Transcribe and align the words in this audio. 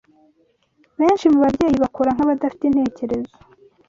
Benshi 0.99 1.25
mu 1.31 1.37
babyeyi 1.43 1.75
bakora 1.83 2.09
nk’abadafite 2.15 2.63
intekerezo 2.65 3.35